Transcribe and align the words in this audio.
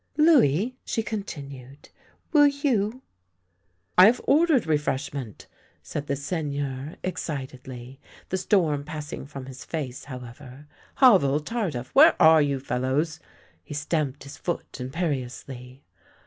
"Louis!" 0.17 0.77
she 0.83 1.03
continued," 1.03 1.89
will 2.33 2.47
you 2.47 3.03
""I 3.99 4.07
have 4.07 4.19
ordered 4.25 4.65
refreshment," 4.65 5.45
said 5.83 6.07
the 6.07 6.15
Seigneur 6.15 6.95
ex 7.03 7.23
citedly, 7.23 7.99
the 8.29 8.37
storm 8.37 8.83
passing 8.83 9.27
from 9.27 9.45
his 9.45 9.63
face, 9.63 10.05
however. 10.05 10.65
"Havel, 10.95 11.39
Tardif— 11.39 11.91
where 11.93 12.19
are 12.19 12.41
you, 12.41 12.59
fellows!" 12.59 13.19
He 13.63 13.75
stamped 13.75 14.23
his 14.23 14.37
foot 14.37 14.79
imperiously. 14.81 15.83